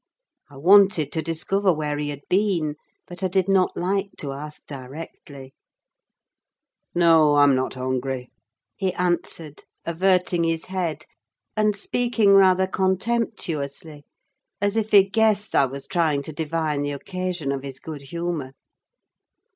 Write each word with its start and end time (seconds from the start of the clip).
I 0.49 0.57
wanted 0.57 1.11
to 1.11 1.21
discover 1.21 1.71
where 1.71 1.95
he 1.99 2.09
had 2.09 2.23
been, 2.27 2.75
but 3.05 3.21
I 3.21 3.27
did 3.27 3.47
not 3.47 3.77
like 3.77 4.09
to 4.17 4.31
ask 4.31 4.65
directly. 4.65 5.53
"No, 6.95 7.35
I'm 7.35 7.53
not 7.53 7.75
hungry," 7.75 8.31
he 8.75 8.95
answered, 8.95 9.63
averting 9.85 10.43
his 10.43 10.65
head, 10.65 11.05
and 11.55 11.75
speaking 11.75 12.33
rather 12.33 12.65
contemptuously, 12.65 14.03
as 14.59 14.75
if 14.75 14.89
he 14.89 15.07
guessed 15.07 15.53
I 15.53 15.67
was 15.67 15.85
trying 15.85 16.23
to 16.23 16.33
divine 16.33 16.81
the 16.81 16.93
occasion 16.93 17.51
of 17.51 17.61
his 17.61 17.79
good 17.79 18.01
humour. 18.01 18.53